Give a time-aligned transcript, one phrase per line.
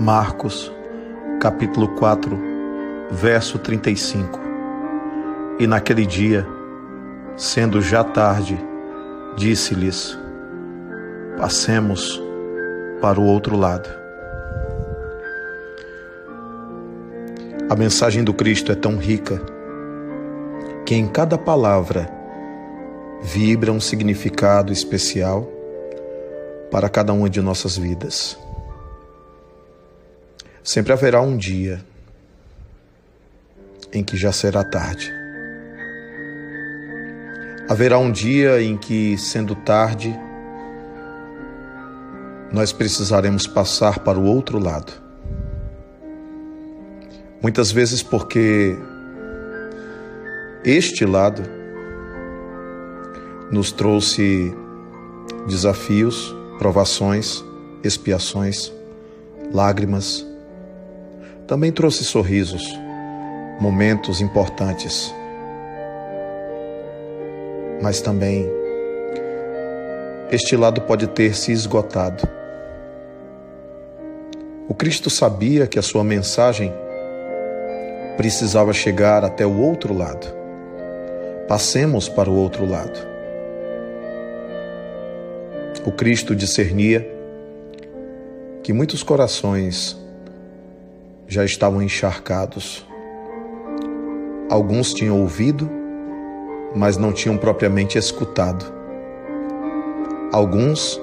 [0.00, 0.72] Marcos,
[1.42, 2.34] capítulo 4,
[3.10, 4.40] verso 35.
[5.58, 6.46] E naquele dia,
[7.36, 8.58] sendo já tarde,
[9.36, 10.18] disse-lhes:
[11.36, 12.18] Passemos
[13.02, 13.90] para o outro lado.
[17.68, 19.38] A mensagem do Cristo é tão rica
[20.86, 22.10] que em cada palavra
[23.22, 25.46] vibra um significado especial
[26.70, 28.38] para cada uma de nossas vidas.
[30.62, 31.84] Sempre haverá um dia
[33.92, 35.12] em que já será tarde.
[37.68, 40.18] Haverá um dia em que, sendo tarde,
[42.52, 44.92] nós precisaremos passar para o outro lado.
[47.42, 48.76] Muitas vezes porque
[50.64, 51.42] este lado
[53.50, 54.54] nos trouxe
[55.46, 57.42] desafios, provações,
[57.82, 58.70] expiações,
[59.52, 60.26] lágrimas,
[61.50, 62.78] também trouxe sorrisos,
[63.58, 65.12] momentos importantes.
[67.82, 68.48] Mas também
[70.30, 72.22] este lado pode ter se esgotado.
[74.68, 76.72] O Cristo sabia que a sua mensagem
[78.16, 80.32] precisava chegar até o outro lado.
[81.48, 82.96] Passemos para o outro lado.
[85.84, 87.04] O Cristo discernia
[88.62, 89.99] que muitos corações
[91.30, 92.84] já estavam encharcados.
[94.50, 95.70] Alguns tinham ouvido,
[96.74, 98.66] mas não tinham propriamente escutado.
[100.32, 101.00] Alguns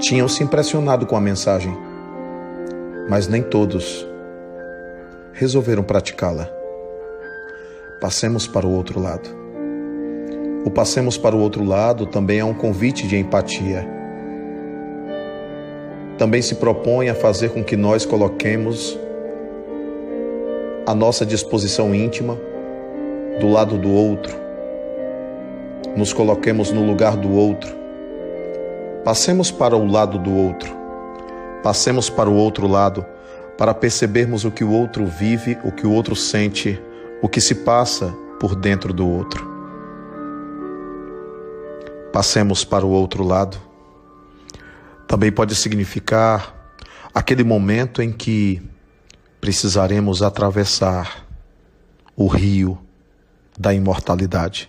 [0.00, 1.78] tinham se impressionado com a mensagem,
[3.08, 4.04] mas nem todos
[5.32, 6.50] resolveram praticá-la.
[8.00, 9.30] Passemos para o outro lado.
[10.64, 13.88] O passemos para o outro lado também é um convite de empatia
[16.18, 18.98] também se propõe a fazer com que nós coloquemos
[20.86, 22.38] a nossa disposição íntima
[23.40, 24.34] do lado do outro,
[25.96, 27.74] nos coloquemos no lugar do outro,
[29.04, 30.74] passemos para o lado do outro,
[31.62, 33.04] passemos para o outro lado
[33.58, 36.80] para percebermos o que o outro vive, o que o outro sente,
[37.22, 39.46] o que se passa por dentro do outro.
[42.12, 43.65] Passemos para o outro lado
[45.06, 46.54] também pode significar
[47.14, 48.60] aquele momento em que
[49.40, 51.26] precisaremos atravessar
[52.16, 52.78] o rio
[53.58, 54.68] da imortalidade.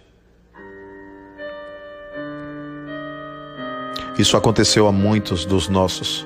[4.17, 6.25] Isso aconteceu a muitos dos nossos.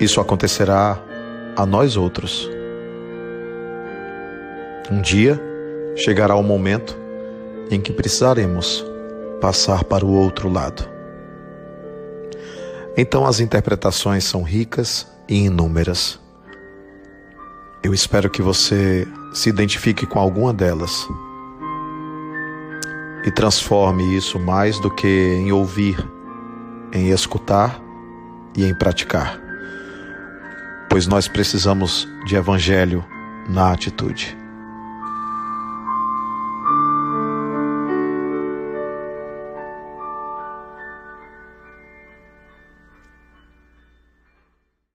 [0.00, 1.00] Isso acontecerá
[1.56, 2.50] a nós outros.
[4.90, 5.40] Um dia
[5.96, 6.98] chegará o momento
[7.70, 8.84] em que precisaremos
[9.40, 10.95] passar para o outro lado.
[12.96, 16.18] Então as interpretações são ricas e inúmeras.
[17.82, 21.06] Eu espero que você se identifique com alguma delas
[23.24, 25.98] e transforme isso mais do que em ouvir,
[26.92, 27.80] em escutar
[28.56, 29.38] e em praticar.
[30.88, 33.04] Pois nós precisamos de evangelho
[33.48, 34.45] na atitude.